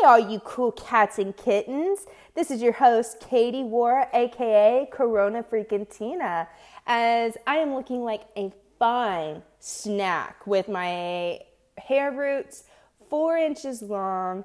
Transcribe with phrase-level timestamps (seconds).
[0.00, 2.06] Hey, all you cool cats and kittens.
[2.34, 6.46] This is your host, Katie Wara, aka Corona Freaking Tina,
[6.86, 11.40] as I am looking like a fine snack with my
[11.78, 12.64] hair roots
[13.08, 14.44] four inches long.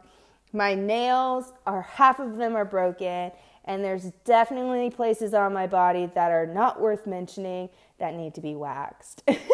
[0.54, 3.32] My nails are half of them are broken,
[3.66, 8.42] and there's definitely places on my body that are not worth mentioning that need to
[8.42, 9.24] be waxed.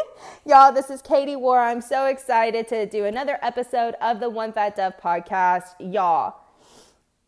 [0.50, 1.60] Y'all, this is Katie War.
[1.60, 5.76] I'm so excited to do another episode of the One Fat Dove podcast.
[5.80, 6.38] Y'all,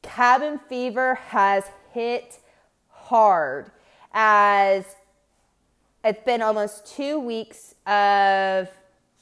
[0.01, 2.39] cabin fever has hit
[2.89, 3.69] hard
[4.11, 4.95] as
[6.03, 8.67] it's been almost two weeks of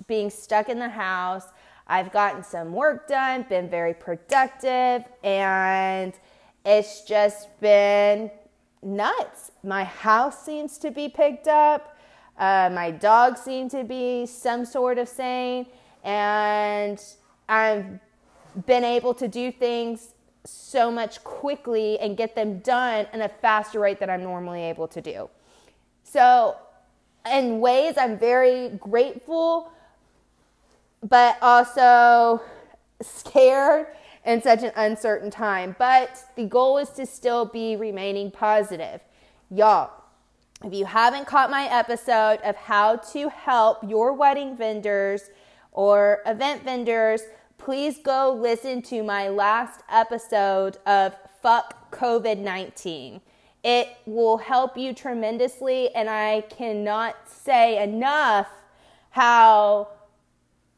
[0.08, 1.48] being stuck in the house.
[1.86, 6.14] I've gotten some work done, been very productive, and
[6.64, 8.31] it's just been
[8.81, 9.52] nuts.
[9.62, 11.98] My house seems to be picked up.
[12.40, 15.66] Uh, my dogs seem to be some sort of sane.
[16.04, 17.04] And
[17.50, 18.00] I've
[18.66, 20.14] been able to do things
[20.46, 24.88] so much quickly and get them done in a faster rate than I'm normally able
[24.88, 25.30] to do.
[26.04, 26.56] So,
[27.30, 29.72] in ways, I'm very grateful,
[31.08, 32.42] but also
[33.02, 33.88] scared
[34.26, 35.76] in such an uncertain time.
[35.78, 39.02] But the goal is to still be remaining positive.
[39.52, 39.92] Y'all,
[40.64, 45.30] if you haven't caught my episode of how to help your wedding vendors
[45.72, 47.22] or event vendors,
[47.58, 53.22] please go listen to my last episode of Fuck COVID 19.
[53.64, 58.48] It will help you tremendously, and I cannot say enough
[59.12, 59.90] how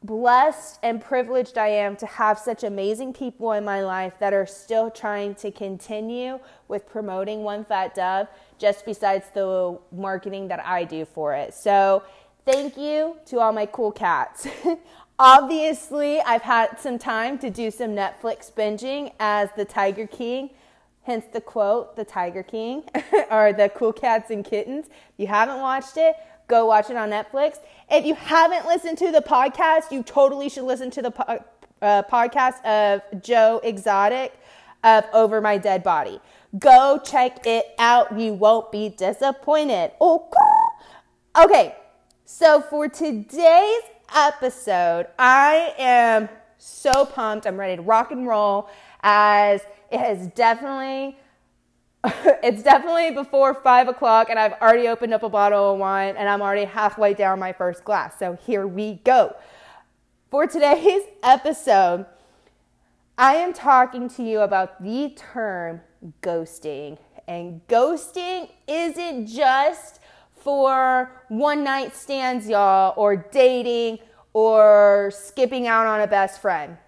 [0.04, 4.46] blessed and privileged I am to have such amazing people in my life that are
[4.46, 8.26] still trying to continue with promoting One Fat Dove,
[8.62, 11.52] just besides the marketing that I do for it.
[11.52, 12.04] So,
[12.46, 14.46] thank you to all my cool cats.
[15.18, 20.50] Obviously, I've had some time to do some Netflix binging as the Tiger King,
[21.02, 22.84] hence the quote, the Tiger King,
[23.30, 24.86] or the cool cats and kittens.
[24.86, 26.14] If you haven't watched it,
[26.46, 27.58] go watch it on Netflix.
[27.90, 31.44] If you haven't listened to the podcast, you totally should listen to the po-
[31.82, 34.32] uh, podcast of Joe Exotic
[34.84, 36.20] of Over My Dead Body.
[36.58, 38.18] Go check it out.
[38.18, 39.92] You won't be disappointed.
[40.00, 40.28] Oh,
[41.38, 41.76] okay.
[42.24, 43.82] So for today's
[44.14, 47.46] episode, I am so pumped.
[47.46, 48.68] I'm ready to rock and roll
[49.02, 51.16] as it has definitely
[52.42, 56.28] it's definitely before five o'clock, and I've already opened up a bottle of wine, and
[56.28, 58.18] I'm already halfway down my first glass.
[58.18, 59.36] So here we go.
[60.30, 62.06] For today's episode,
[63.18, 65.82] I am talking to you about the term
[66.22, 66.98] ghosting.
[67.28, 70.00] And ghosting isn't just
[70.34, 73.98] for one night stands, y'all, or dating,
[74.32, 76.78] or skipping out on a best friend.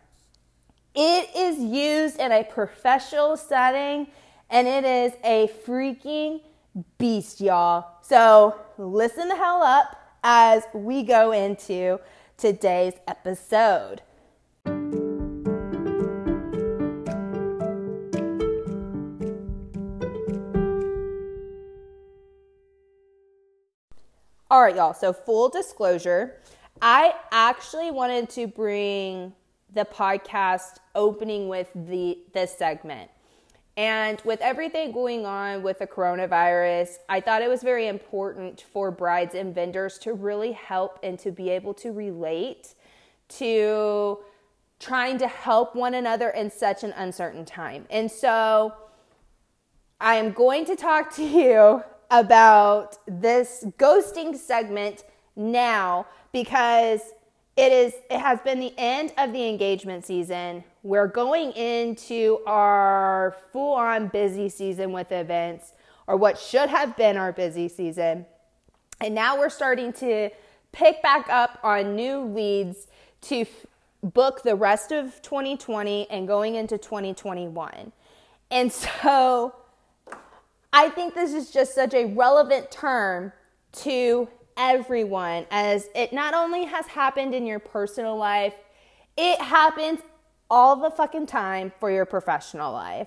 [0.94, 4.06] It is used in a professional setting
[4.48, 6.40] and it is a freaking
[6.98, 7.98] beast, y'all.
[8.02, 12.00] So listen the hell up as we go into
[12.36, 14.00] today's episode.
[24.54, 24.94] All right, y'all.
[24.94, 26.36] So, full disclosure,
[26.80, 29.32] I actually wanted to bring
[29.72, 33.10] the podcast opening with the this segment.
[33.76, 38.92] And with everything going on with the coronavirus, I thought it was very important for
[38.92, 42.76] brides and vendors to really help and to be able to relate
[43.30, 44.20] to
[44.78, 47.86] trying to help one another in such an uncertain time.
[47.90, 48.72] And so
[50.00, 51.82] I am going to talk to you
[52.14, 55.04] about this ghosting segment
[55.34, 57.00] now because
[57.56, 60.64] it is it has been the end of the engagement season.
[60.82, 65.72] We're going into our full-on busy season with events
[66.06, 68.26] or what should have been our busy season.
[69.00, 70.30] And now we're starting to
[70.72, 72.86] pick back up on new leads
[73.22, 73.66] to f-
[74.02, 77.92] book the rest of 2020 and going into 2021.
[78.50, 79.54] And so
[80.76, 83.32] I think this is just such a relevant term
[83.84, 88.54] to everyone as it not only has happened in your personal life,
[89.16, 90.00] it happens
[90.50, 93.06] all the fucking time for your professional life.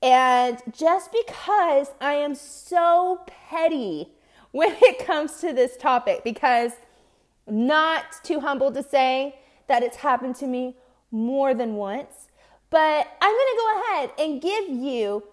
[0.00, 4.12] And just because I am so petty
[4.52, 6.70] when it comes to this topic, because
[7.48, 9.36] not too humble to say
[9.66, 10.76] that it's happened to me
[11.10, 12.28] more than once,
[12.70, 15.24] but I'm gonna go ahead and give you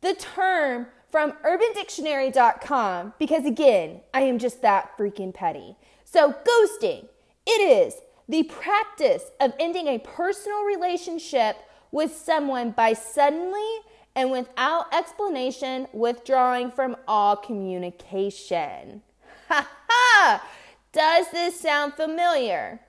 [0.00, 0.86] the term
[1.16, 5.74] from urbandictionary.com because, again, I am just that freaking petty.
[6.04, 7.08] So, ghosting,
[7.46, 7.94] it is
[8.28, 11.56] the practice of ending a personal relationship
[11.90, 13.78] with someone by suddenly
[14.14, 19.00] and without explanation withdrawing from all communication.
[19.48, 20.46] Ha ha!
[20.92, 22.80] Does this sound familiar?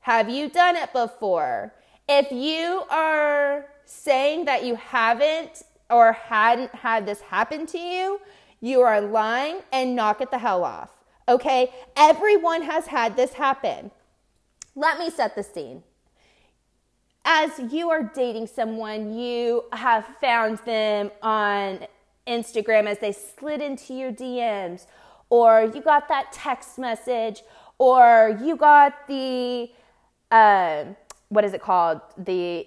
[0.00, 1.74] Have you done it before?
[2.08, 8.20] If you are saying that you haven't or hadn't had this happen to you,
[8.60, 10.90] you are lying and knock it the hell off.
[11.28, 11.70] Okay?
[11.96, 13.90] Everyone has had this happen.
[14.74, 15.82] Let me set the scene.
[17.24, 21.86] As you are dating someone, you have found them on
[22.26, 24.86] Instagram as they slid into your DMs,
[25.30, 27.42] or you got that text message,
[27.78, 29.70] or you got the,
[30.30, 30.84] uh,
[31.28, 32.00] what is it called?
[32.18, 32.66] The,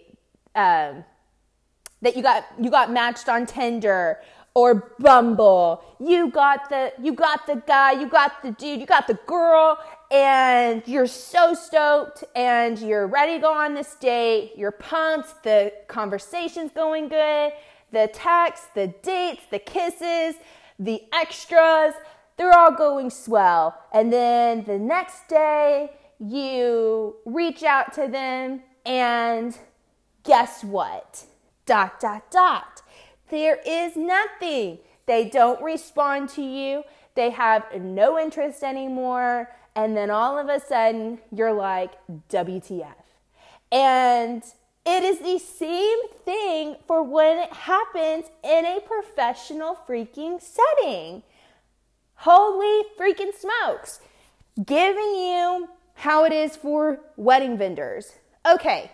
[0.56, 1.04] um,
[2.06, 4.20] that you got you got matched on Tinder
[4.54, 5.84] or Bumble.
[6.00, 9.78] You got the you got the guy, you got the dude, you got the girl
[10.12, 14.54] and you're so stoked and you're ready to go on this date.
[14.56, 17.52] You're pumped, the conversation's going good,
[17.92, 20.36] the texts, the dates, the kisses,
[20.80, 21.94] the extras,
[22.38, 23.82] they're all going swell.
[23.94, 29.58] And then the next day, you reach out to them and
[30.24, 31.26] guess what?
[31.66, 32.82] Dot, dot, dot.
[33.30, 34.80] There is nothing.
[35.06, 36.84] They don't respond to you.
[37.16, 39.50] They have no interest anymore.
[39.76, 41.92] And then all of a sudden, you're like,
[42.30, 42.94] WTF.
[43.72, 44.44] And
[44.86, 51.24] it is the same thing for when it happens in a professional freaking setting.
[52.16, 54.00] Holy freaking smokes.
[54.64, 58.14] Giving you how it is for wedding vendors.
[58.46, 58.92] Okay,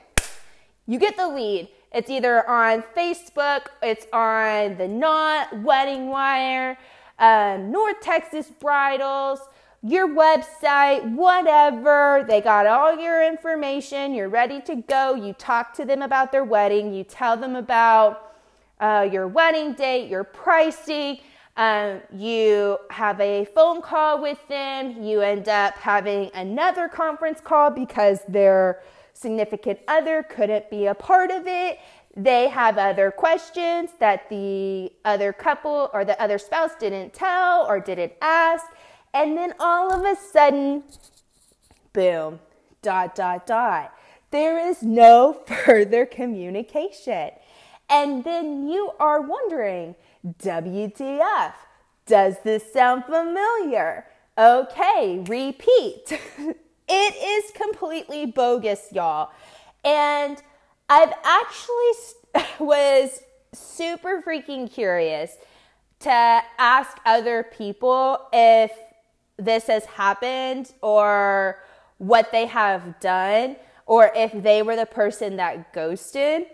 [0.88, 1.67] you get the lead.
[1.93, 6.77] It's either on Facebook, it's on the Knot, Wedding Wire,
[7.19, 9.41] um, North Texas Bridals,
[9.83, 12.23] your website, whatever.
[12.27, 14.13] They got all your information.
[14.13, 15.15] You're ready to go.
[15.15, 16.93] You talk to them about their wedding.
[16.93, 18.35] You tell them about
[18.79, 21.19] uh, your wedding date, your pricing.
[21.57, 25.03] Um, you have a phone call with them.
[25.03, 28.81] You end up having another conference call because they're
[29.21, 31.79] significant other couldn't be a part of it.
[32.15, 37.79] They have other questions that the other couple or the other spouse didn't tell or
[37.79, 38.65] didn't ask.
[39.13, 40.83] And then all of a sudden,
[41.94, 42.39] boom,
[42.81, 43.94] dot, dot, dot.
[44.31, 47.31] There is no further communication.
[47.89, 49.95] And then you are wondering,
[50.25, 51.53] WTF?
[52.06, 54.06] Does this sound familiar?
[54.38, 56.19] Okay, repeat.
[56.93, 59.31] It is completely bogus, y'all.
[59.85, 60.38] And
[60.89, 63.23] I've actually was
[63.53, 65.38] super freaking curious
[65.99, 68.71] to ask other people if
[69.38, 71.63] this has happened or
[71.97, 73.55] what they have done
[73.85, 76.47] or if they were the person that ghosted.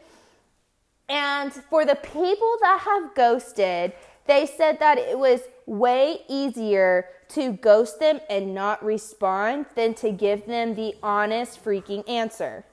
[1.09, 3.93] And for the people that have ghosted,
[4.27, 10.11] they said that it was way easier to ghost them and not respond than to
[10.11, 12.65] give them the honest freaking answer.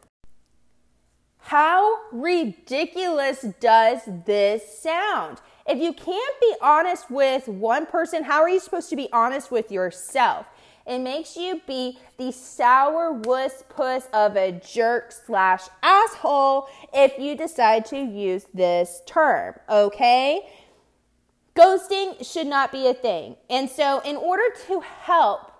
[1.38, 5.40] How ridiculous does this sound?
[5.66, 9.50] If you can't be honest with one person, how are you supposed to be honest
[9.50, 10.46] with yourself?
[10.86, 17.36] It makes you be the sour wuss puss of a jerk slash asshole if you
[17.36, 20.46] decide to use this term, okay?
[21.56, 23.36] Ghosting should not be a thing.
[23.48, 25.52] And so, in order to help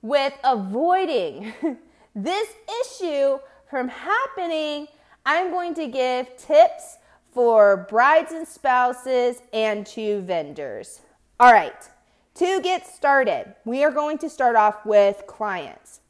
[0.00, 1.52] with avoiding
[2.14, 2.48] this
[2.82, 4.88] issue from happening,
[5.26, 6.96] I'm going to give tips
[7.32, 11.00] for brides and spouses and to vendors.
[11.38, 11.88] All right,
[12.36, 16.00] to get started, we are going to start off with clients.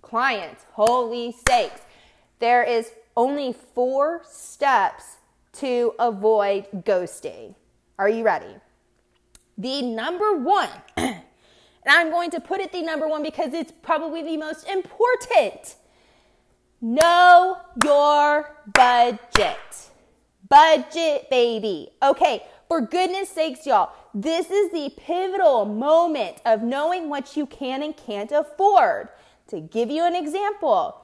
[0.00, 1.80] Clients, holy sakes.
[2.38, 5.16] There is only four steps
[5.54, 7.54] to avoid ghosting.
[7.98, 8.56] Are you ready?
[9.58, 11.22] The number one, and
[11.86, 15.76] I'm going to put it the number one because it's probably the most important.
[16.80, 19.56] Know your budget.
[20.48, 21.90] Budget, baby.
[22.02, 27.82] Okay, for goodness sakes, y'all, this is the pivotal moment of knowing what you can
[27.82, 29.08] and can't afford.
[29.48, 31.00] To give you an example,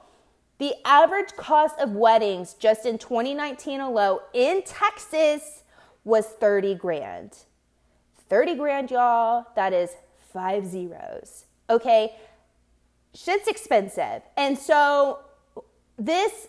[0.57, 5.63] the average cost of weddings just in 2019 alone in Texas
[6.03, 7.37] was 30 grand.
[8.33, 9.45] 30 grand, y'all.
[9.55, 9.91] That is
[10.33, 11.45] five zeros.
[11.69, 12.15] Okay.
[13.13, 14.23] Shit's expensive.
[14.35, 15.19] And so
[15.99, 16.47] this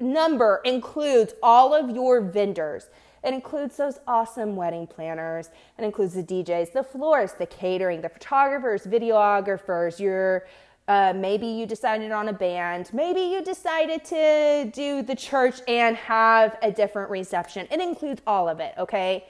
[0.00, 2.88] number includes all of your vendors.
[3.22, 5.50] It includes those awesome wedding planners.
[5.78, 10.46] It includes the DJs, the florists, the catering, the photographers, videographers, your
[10.88, 12.90] Uh, maybe you decided on a band.
[12.92, 17.68] Maybe you decided to do the church and have a different reception.
[17.70, 19.24] It includes all of it, okay?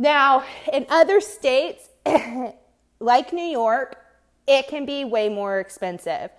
[0.00, 1.90] Now, in other states,
[3.00, 4.02] like New York,
[4.46, 6.30] it can be way more expensive.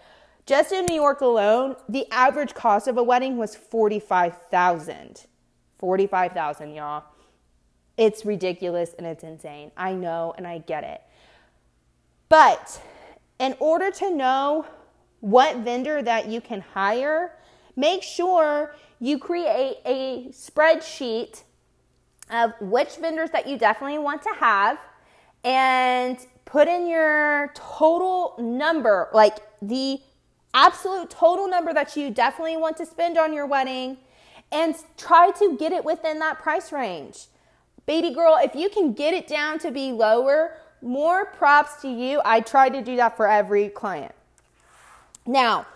[0.48, 5.28] Just in New York alone, the average cost of a wedding was 45,000.
[5.78, 7.04] 45,000, y'all.
[7.98, 9.72] It's ridiculous and it's insane.
[9.78, 11.04] I know and I get it.
[12.30, 12.82] But
[13.38, 14.66] in order to know
[15.20, 17.38] what vendor that you can hire,
[17.76, 21.44] make sure you create a spreadsheet
[22.32, 24.80] of which vendors that you definitely want to have
[25.44, 30.00] and put in your total number, like the
[30.54, 33.98] absolute total number that you definitely want to spend on your wedding
[34.52, 37.28] and try to get it within that price range.
[37.86, 42.22] Baby girl, if you can get it down to be lower, more props to you.
[42.26, 44.14] I try to do that for every client.
[45.26, 45.68] Now,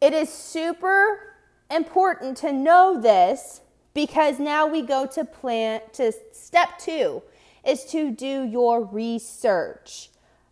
[0.00, 1.34] it is super
[1.70, 3.60] important to know this
[3.98, 7.20] because now we go to plan to step 2
[7.66, 10.10] is to do your research.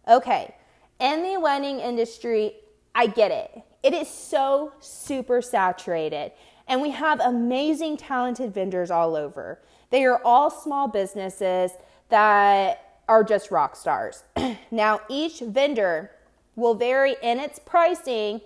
[0.09, 0.53] Okay,
[0.99, 2.55] in the wedding industry,
[2.93, 3.63] I get it.
[3.85, 6.33] It is so super saturated,
[6.67, 9.61] and we have amazing, talented vendors all over.
[9.91, 11.71] They are all small businesses
[12.09, 14.25] that are just rock stars.
[14.73, 16.11] now, each vendor
[16.57, 18.41] will vary in its pricing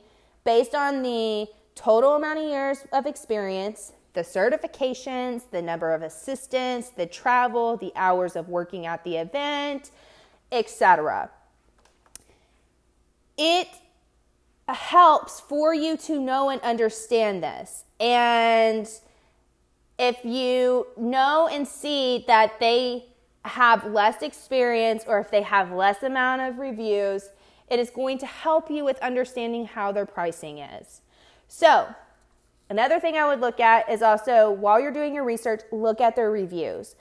[0.44, 6.90] based on the total amount of years of experience, the certifications, the number of assistants,
[6.90, 9.90] the travel, the hours of working at the event,
[10.50, 11.30] etc.
[13.38, 13.68] It
[14.68, 17.84] helps for you to know and understand this.
[17.98, 18.88] And
[19.98, 23.06] if you know and see that they
[23.44, 27.30] have less experience or if they have less amount of reviews,
[27.68, 31.00] it is going to help you with understanding how their pricing is.
[31.48, 31.94] So,
[32.70, 36.16] another thing I would look at is also while you're doing your research, look at
[36.16, 36.94] their reviews.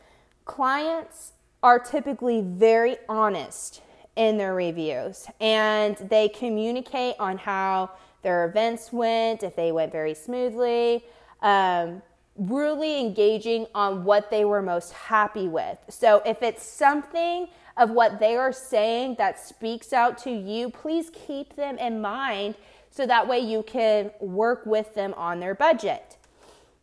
[0.43, 1.33] Clients
[1.63, 3.81] are typically very honest
[4.15, 10.13] in their reviews and they communicate on how their events went, if they went very
[10.13, 11.05] smoothly.
[11.41, 12.01] Um,
[12.35, 15.77] really engaging on what they were most happy with.
[15.89, 17.47] So if it's something
[17.77, 22.55] of what they are saying that speaks out to you, please keep them in mind
[22.89, 26.17] so that way you can work with them on their budget.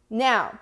[0.09, 0.59] Now,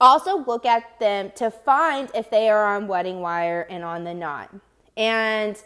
[0.00, 4.14] also look at them to find if they are on Wedding Wire and on the
[4.14, 4.50] Knot.
[4.96, 5.56] And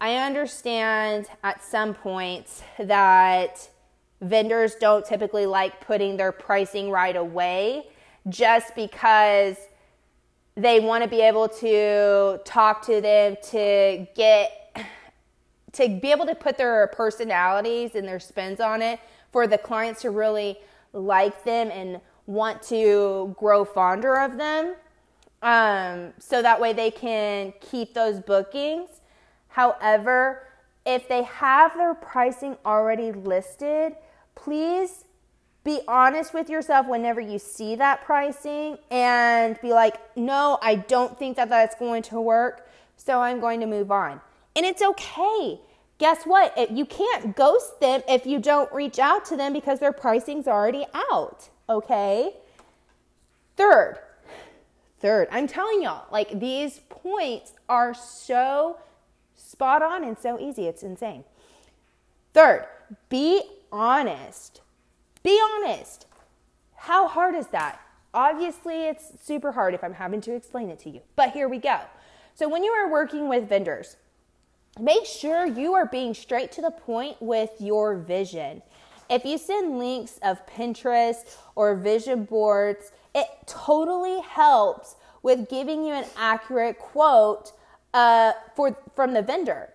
[0.00, 3.68] I understand at some points that
[4.20, 7.86] vendors don't typically like putting their pricing right away
[8.28, 9.56] just because
[10.56, 14.57] they want to be able to talk to them to get
[15.78, 19.00] to be able to put their personalities and their spins on it
[19.32, 20.58] for the clients to really
[20.92, 24.74] like them and want to grow fonder of them
[25.42, 29.00] um, so that way they can keep those bookings
[29.48, 30.44] however
[30.84, 33.94] if they have their pricing already listed
[34.34, 35.04] please
[35.68, 41.18] be honest with yourself whenever you see that pricing and be like, no, I don't
[41.18, 44.20] think that that's going to work, so I'm going to move on.
[44.56, 45.60] And it's okay.
[45.98, 46.54] Guess what?
[46.56, 50.46] If you can't ghost them if you don't reach out to them because their pricing's
[50.46, 52.34] already out, okay?
[53.56, 53.98] Third,
[55.00, 58.78] third, I'm telling y'all, like these points are so
[59.34, 60.68] spot on and so easy.
[60.68, 61.24] It's insane.
[62.32, 62.66] Third,
[63.08, 64.60] be honest.
[65.24, 66.06] Be honest.
[66.76, 67.80] How hard is that?
[68.14, 71.58] Obviously, it's super hard if I'm having to explain it to you, but here we
[71.58, 71.80] go.
[72.34, 73.96] So, when you are working with vendors,
[74.80, 78.62] make sure you are being straight to the point with your vision.
[79.10, 85.94] If you send links of Pinterest or vision boards, it totally helps with giving you
[85.94, 87.52] an accurate quote
[87.94, 89.70] uh, for from the vendor.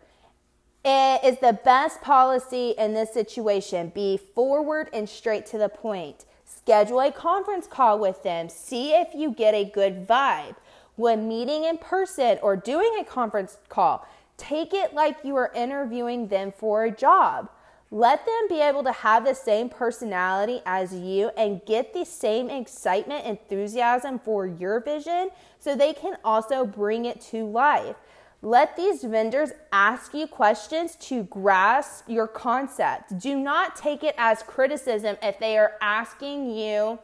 [0.85, 3.91] It is the best policy in this situation.
[3.95, 6.25] Be forward and straight to the point.
[6.45, 8.49] Schedule a conference call with them.
[8.49, 10.55] See if you get a good vibe.
[10.95, 16.27] When meeting in person or doing a conference call, take it like you are interviewing
[16.27, 17.49] them for a job.
[17.91, 22.49] Let them be able to have the same personality as you and get the same
[22.49, 27.95] excitement, enthusiasm for your vision so they can also bring it to life.
[28.41, 33.19] Let these vendors ask you questions to grasp your concept.
[33.19, 36.99] Do not take it as criticism if they are asking you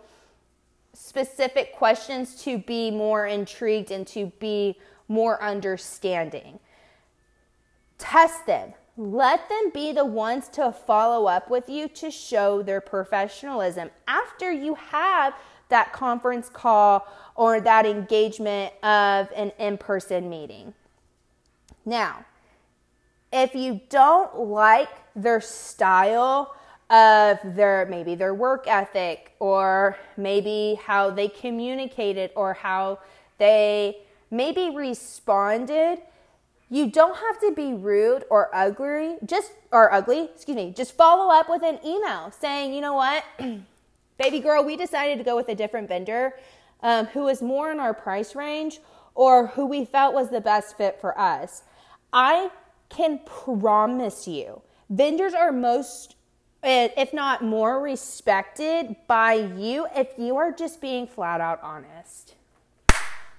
[0.94, 4.76] specific questions to be more intrigued and to be
[5.08, 6.60] more understanding.
[8.00, 8.74] Test them.
[8.98, 14.52] Let them be the ones to follow up with you to show their professionalism after
[14.52, 15.36] you have
[15.70, 20.74] that conference call or that engagement of an in person meeting.
[21.86, 22.26] Now,
[23.32, 26.56] if you don't like their style
[26.90, 33.00] of their maybe their work ethic or maybe how they communicated or how
[33.38, 33.98] they
[34.32, 36.02] maybe responded
[36.70, 40.72] you don't have to be rude or ugly, just or ugly, excuse me.
[40.76, 43.24] Just follow up with an email saying, "You know what?
[44.18, 46.36] Baby girl, we decided to go with a different vendor
[46.84, 48.80] um, who is more in our price range
[49.16, 51.64] or who we felt was the best fit for us."
[52.14, 52.52] I
[52.90, 56.16] can promise you, vendors are most
[56.64, 62.36] eh, if not more respected by you if you are just being flat out honest.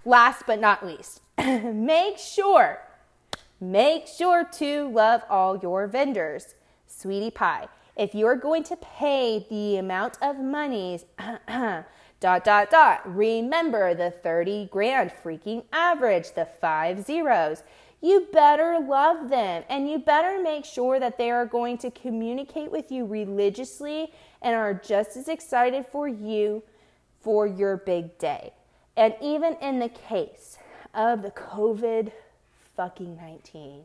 [0.05, 2.81] Last but not least, make sure
[3.61, 6.55] Make sure to love all your vendors.
[6.87, 11.05] Sweetie Pie, if you're going to pay the amount of monies,
[11.49, 11.85] dot,
[12.21, 17.63] dot, dot, remember the 30 grand freaking average, the five zeros.
[18.01, 22.71] You better love them and you better make sure that they are going to communicate
[22.71, 26.63] with you religiously and are just as excited for you
[27.21, 28.55] for your big day.
[28.97, 30.57] And even in the case
[30.95, 32.11] of the COVID
[32.81, 33.83] fucking 19.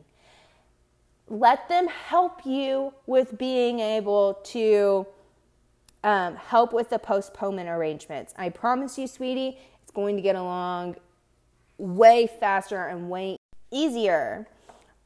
[1.28, 5.06] Let them help you with being able to
[6.02, 8.32] um, help with the postponement arrangements.
[8.38, 10.96] I promise you, sweetie, it's going to get along
[11.76, 13.36] way faster and way
[13.70, 14.48] easier.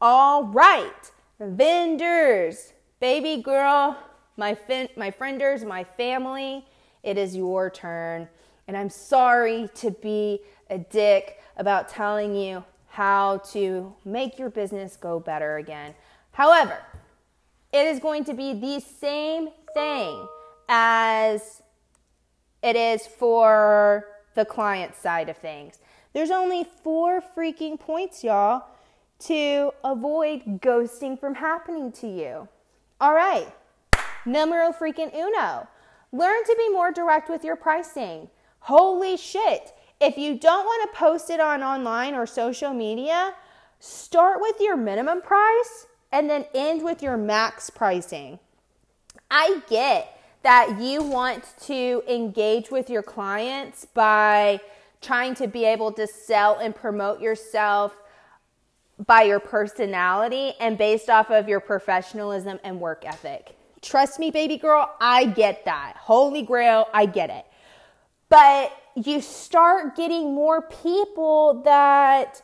[0.00, 3.98] All right, vendors, baby girl,
[4.36, 6.64] my fin- my frienders, my family,
[7.02, 8.28] it is your turn.
[8.68, 14.96] And I'm sorry to be a dick about telling you how to make your business
[14.96, 15.94] go better again.
[16.32, 16.78] However,
[17.72, 20.26] it is going to be the same thing
[20.68, 21.62] as
[22.62, 25.78] it is for the client side of things.
[26.12, 28.64] There's only four freaking points, y'all,
[29.20, 32.48] to avoid ghosting from happening to you.
[33.00, 33.46] All right,
[34.26, 35.68] numero freaking uno.
[36.12, 38.28] Learn to be more direct with your pricing.
[38.58, 39.72] Holy shit.
[40.00, 43.34] If you don't want to post it on online or social media,
[43.80, 48.38] start with your minimum price and then end with your max pricing.
[49.30, 54.60] I get that you want to engage with your clients by
[55.02, 57.92] trying to be able to sell and promote yourself
[59.06, 63.56] by your personality and based off of your professionalism and work ethic.
[63.82, 65.94] Trust me, baby girl, I get that.
[65.96, 67.46] Holy grail, I get it.
[68.28, 72.42] But you start getting more people that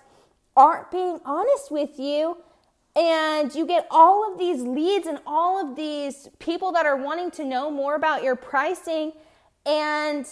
[0.56, 2.38] aren't being honest with you
[2.94, 7.30] and you get all of these leads and all of these people that are wanting
[7.30, 9.12] to know more about your pricing
[9.66, 10.26] and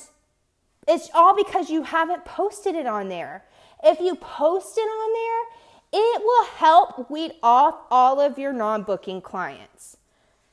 [0.87, 3.45] it's all because you haven't posted it on there.
[3.83, 9.23] If you post it on there, it will help weed off all of your non-booking
[9.23, 9.97] clients.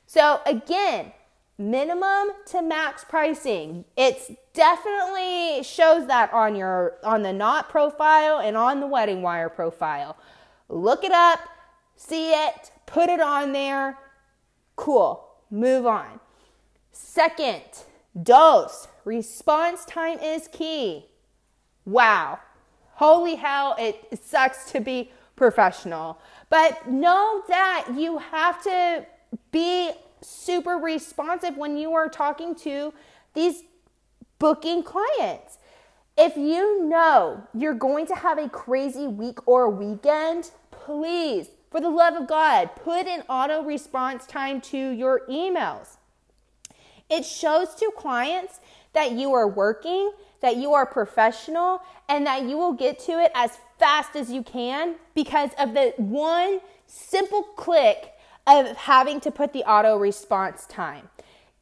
[0.05, 1.13] So again,
[1.57, 3.85] minimum to max pricing.
[3.95, 9.49] It's definitely shows that on your on the knot profile and on the wedding wire
[9.49, 10.17] profile.
[10.69, 11.39] Look it up,
[11.95, 13.97] see it, put it on there.
[14.75, 15.27] Cool.
[15.49, 16.19] Move on.
[16.91, 17.61] Second,
[18.21, 18.87] dose.
[19.03, 21.05] Response time is key.
[21.85, 22.39] Wow.
[22.93, 26.19] Holy hell, it sucks to be professional.
[26.49, 29.05] But know that you have to
[29.51, 32.93] be super responsive when you are talking to
[33.33, 33.63] these
[34.41, 35.59] booking clients.
[36.17, 41.89] If you know you're going to have a crazy week or weekend, please, for the
[41.89, 45.97] love of God, put an auto response time to your emails.
[47.07, 48.59] It shows to clients
[48.93, 53.31] that you are working, that you are professional, and that you will get to it
[53.35, 58.13] as fast as you can because of the one simple click
[58.47, 61.09] of having to put the auto response time.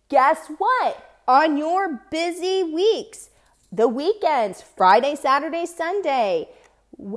[0.07, 1.08] Guess what?
[1.29, 3.29] On your busy weeks,
[3.71, 6.49] the weekends, Friday, Saturday, Sunday,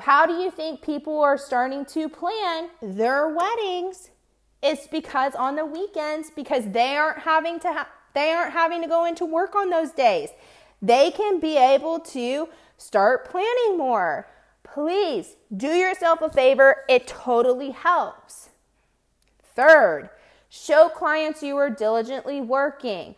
[0.02, 4.10] how do you think people are starting to plan their weddings?
[4.62, 8.86] It's because on the weekends, because they aren't having to ha- they aren't having to
[8.86, 10.28] go into work on those days.
[10.82, 14.28] They can be able to start planning more.
[14.62, 16.84] Please do yourself a favor.
[16.86, 18.50] It totally helps.
[19.56, 20.10] Third,
[20.50, 23.14] show clients you are diligently working,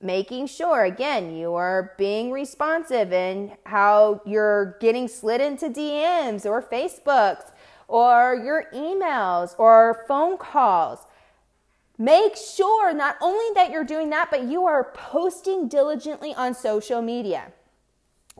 [0.00, 6.62] making sure, again, you are being responsive in how you're getting slid into DMs or
[6.62, 7.52] Facebooks
[7.88, 11.00] or your emails or phone calls.
[11.98, 17.00] Make sure not only that you're doing that, but you are posting diligently on social
[17.00, 17.52] media.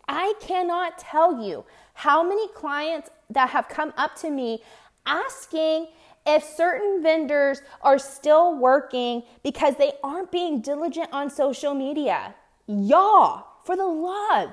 [0.08, 1.64] I cannot tell you
[1.94, 4.62] how many clients that have come up to me
[5.06, 5.88] asking
[6.26, 12.34] if certain vendors are still working because they aren't being diligent on social media.
[12.66, 14.52] Y'all, for the love,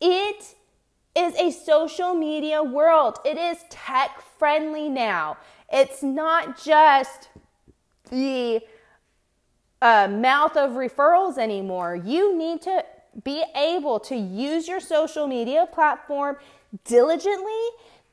[0.00, 0.54] it
[1.16, 3.18] is a social media world.
[3.24, 5.38] It is tech friendly now.
[5.72, 7.28] It's not just
[8.10, 8.60] the
[9.80, 11.94] uh, mouth of referrals anymore.
[11.94, 12.84] You need to
[13.22, 16.36] be able to use your social media platform
[16.84, 17.62] diligently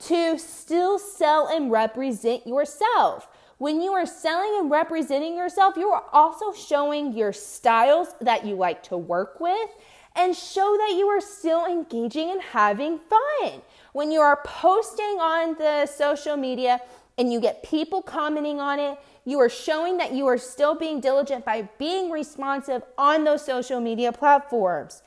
[0.01, 3.27] to still sell and represent yourself.
[3.57, 8.55] When you are selling and representing yourself, you are also showing your styles that you
[8.55, 9.69] like to work with
[10.15, 13.61] and show that you are still engaging and having fun.
[13.93, 16.81] When you are posting on the social media
[17.17, 20.99] and you get people commenting on it, you are showing that you are still being
[20.99, 25.03] diligent by being responsive on those social media platforms.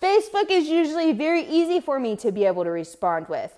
[0.00, 3.52] Facebook is usually very easy for me to be able to respond with.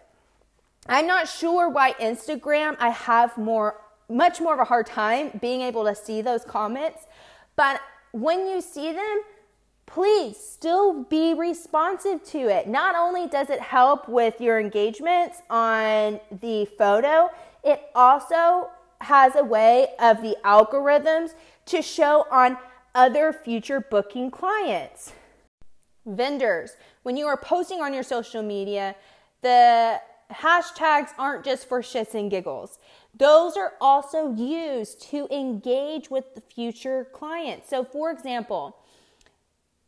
[0.90, 5.60] I'm not sure why Instagram I have more much more of a hard time being
[5.60, 7.06] able to see those comments,
[7.54, 9.20] but when you see them,
[9.86, 12.66] please still be responsive to it.
[12.66, 17.30] Not only does it help with your engagements on the photo,
[17.62, 21.34] it also has a way of the algorithms
[21.66, 22.58] to show on
[22.96, 25.12] other future booking clients.
[26.04, 26.72] Vendors,
[27.04, 28.96] when you are posting on your social media,
[29.42, 32.78] the hashtags aren't just for shits and giggles.
[33.16, 37.68] Those are also used to engage with the future clients.
[37.68, 38.76] So, for example,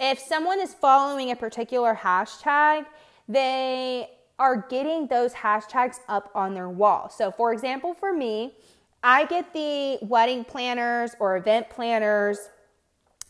[0.01, 2.87] if someone is following a particular hashtag,
[3.29, 7.09] they are getting those hashtags up on their wall.
[7.09, 8.55] So, for example, for me,
[9.03, 12.39] I get the wedding planners or event planners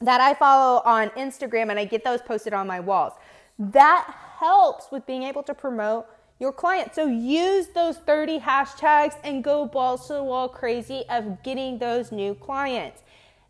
[0.01, 3.13] that I follow on Instagram and I get those posted on my walls.
[3.59, 6.07] That helps with being able to promote
[6.39, 6.95] your client.
[6.95, 12.13] So use those 30 hashtags and go balls to the wall crazy of getting those
[12.13, 13.03] new clients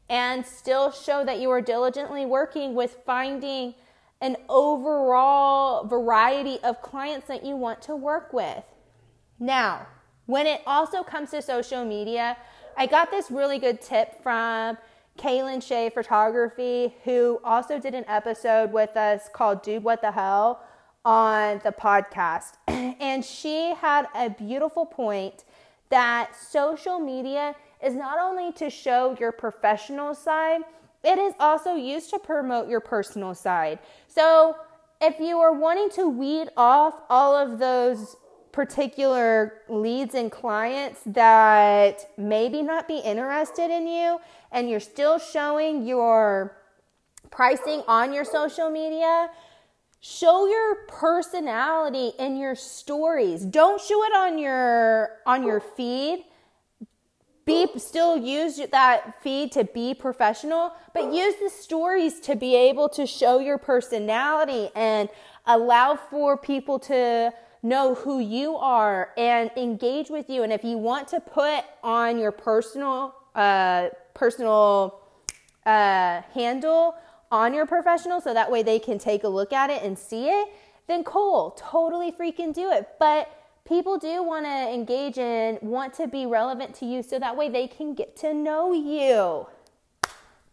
[0.09, 3.75] and still show that you are diligently working with finding
[4.21, 8.62] an overall variety of clients that you want to work with.
[9.38, 9.87] Now,
[10.27, 12.37] when it also comes to social media,
[12.77, 14.79] I got this really good tip from
[15.18, 20.62] Kaylin Shea Photography, who also did an episode with us called Dude What the Hell
[21.05, 22.55] on the podcast.
[22.69, 25.45] and she had a beautiful point
[25.91, 30.62] that social media is not only to show your professional side,
[31.05, 33.79] it is also used to promote your personal side.
[34.07, 34.57] So
[35.01, 38.17] if you are wanting to weed off all of those
[38.53, 44.19] particular leads and clients that maybe not be interested in you
[44.53, 46.57] and you're still showing your
[47.31, 49.31] pricing on your social media
[50.03, 56.25] show your personality in your stories don't show it on your on your feed
[57.45, 62.88] be still use that feed to be professional but use the stories to be able
[62.88, 65.09] to show your personality and
[65.47, 70.43] allow for people to know who you are and engage with you.
[70.43, 75.01] And if you want to put on your personal, uh, personal
[75.65, 76.97] uh, handle
[77.33, 80.29] on your professional so that way they can take a look at it and see
[80.29, 80.49] it,
[80.87, 82.87] then cool, totally freaking do it.
[83.01, 83.35] But
[83.66, 87.49] people do want to engage and want to be relevant to you so that way
[87.49, 89.47] they can get to know you.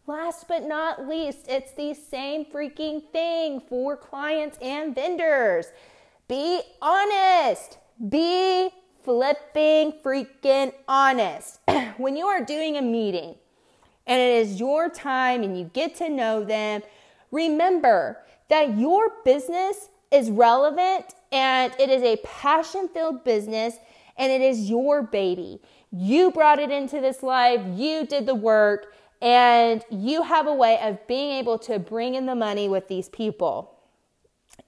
[0.07, 5.67] Last but not least, it's the same freaking thing for clients and vendors.
[6.27, 7.77] Be honest.
[8.07, 8.69] Be
[9.03, 11.59] flipping freaking honest.
[11.97, 13.35] when you are doing a meeting
[14.09, 16.81] and it is your time and you get to know them,
[17.31, 18.17] remember
[18.49, 23.75] that your business is relevant and it is a passion filled business
[24.17, 25.61] and it is your baby.
[25.91, 30.79] You brought it into this life, you did the work, and you have a way
[30.81, 33.75] of being able to bring in the money with these people.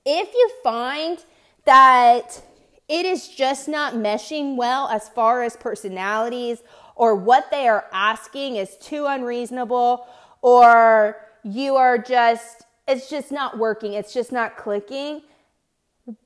[0.05, 1.23] If you find
[1.65, 2.43] that
[2.87, 6.61] it is just not meshing well as far as personalities
[6.95, 10.07] or what they are asking is too unreasonable
[10.41, 15.21] or you are just it's just not working it's just not clicking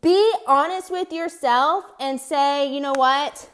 [0.01, 3.49] be honest with yourself and say you know what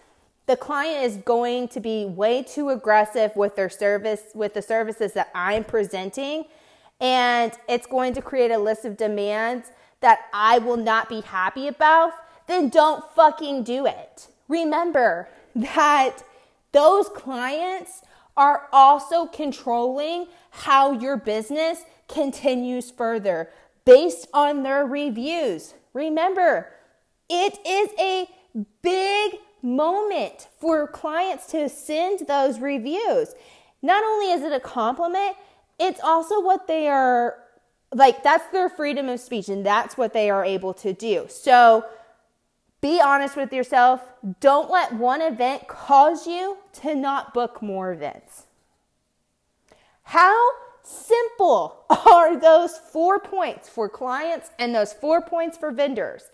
[0.48, 5.14] the client is going to be way too aggressive with their service with the services
[5.14, 6.46] that i'm presenting
[7.02, 9.72] and it's going to create a list of demands
[10.02, 12.14] that I will not be happy about,
[12.48, 14.28] then don't fucking do it.
[14.48, 16.24] remember that
[16.72, 18.02] those clients
[18.38, 23.50] are also controlling how your business continues further
[23.86, 25.74] based on their reviews.
[25.94, 26.72] Remember,
[27.30, 28.28] it is a
[28.82, 33.34] big moment for clients to send those reviews.
[33.82, 35.36] Not only is it a compliment,
[35.80, 37.38] it's also what they are
[37.94, 41.26] like, that's their freedom of speech, and that's what they are able to do.
[41.30, 41.86] So,
[42.82, 44.02] be honest with yourself.
[44.40, 48.48] Don't let one event cause you to not book more events.
[50.04, 50.36] How
[50.84, 56.32] simple are those four points for clients and those four points for vendors?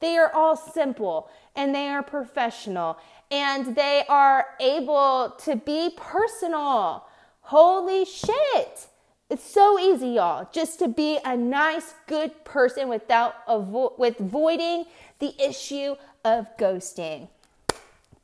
[0.00, 2.98] They are all simple and they are professional
[3.30, 7.04] and they are able to be personal.
[7.42, 8.86] Holy shit.
[9.30, 14.86] It's so easy, y'all, just to be a nice, good person without avo- with avoiding
[15.20, 17.28] the issue of ghosting.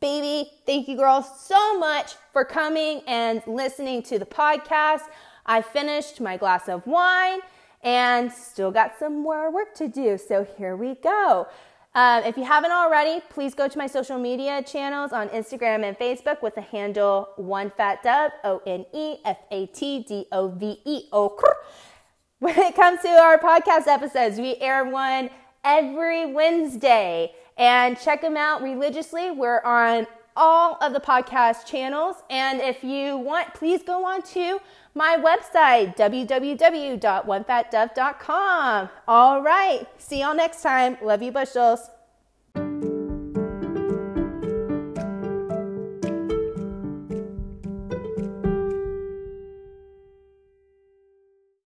[0.01, 5.03] Baby, thank you, girls, so much for coming and listening to the podcast.
[5.47, 7.39] I finished my glass of wine
[7.85, 10.19] and still got some more work to do.
[10.19, 11.47] So here we go.
[11.97, 15.99] Um, if you haven't already, please go to my social media channels on Instagram and
[15.99, 20.49] Facebook with the handle One Fat Dove, O N E F A T D O
[20.49, 21.39] V E O.
[22.39, 25.31] When it comes to our podcast episodes, we air one
[25.65, 29.31] every Wednesday and check them out religiously.
[29.31, 30.07] We're on
[30.37, 32.15] all of the podcast channels.
[32.31, 34.61] And if you want, please go on to
[34.95, 38.89] my website, www.onefatdove.com.
[39.09, 39.89] All right.
[39.99, 40.97] See y'all next time.
[41.03, 41.91] Love you, bushels.